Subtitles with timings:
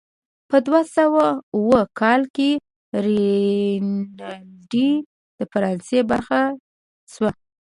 [0.49, 1.25] په دوه سوه
[1.55, 2.51] اووه کال کې
[3.05, 4.71] راینلنډ
[5.37, 6.39] د فرانسې برخه
[7.13, 7.31] شوه.